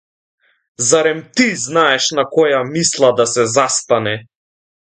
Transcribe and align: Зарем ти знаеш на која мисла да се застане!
Зарем 0.89 1.19
ти 1.35 1.47
знаеш 1.65 2.07
на 2.21 2.25
која 2.33 2.63
мисла 2.73 3.13
да 3.21 3.29
се 3.35 3.47
застане! 3.59 4.19